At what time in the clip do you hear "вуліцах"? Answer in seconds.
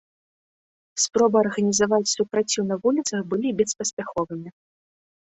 2.85-3.21